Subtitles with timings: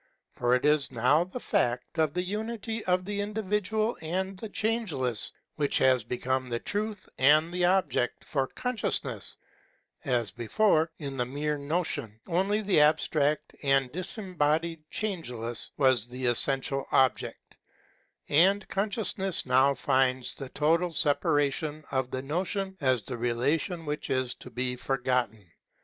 [0.33, 5.31] For it is now the fact of the unity of the individual and the Changeless
[5.57, 9.37] which has become the truth and the object for consciousness,
[10.03, 16.25] as before, in the mere notion, only the abstract and disem bodied Changeless was the
[16.25, 17.55] essential object;
[18.27, 24.33] and consciousness now finds the total separation of the notion as the relation which is
[24.33, 25.51] to be forgotten.